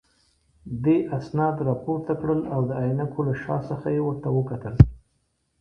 [0.83, 4.75] دې اسناد راپورته کړل او د عینکو له شا څخه یې ورته وکتل.